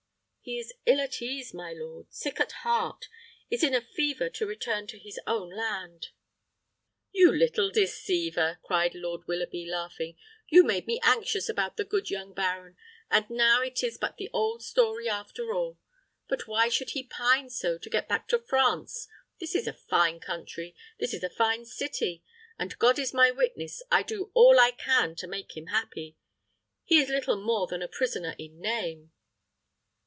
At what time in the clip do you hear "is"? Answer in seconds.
0.57-0.73, 3.51-3.63, 13.83-13.99, 19.53-19.67, 22.97-23.13, 26.97-27.09